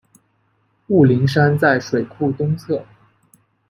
[0.87, 2.83] 雾灵山在水库东侧。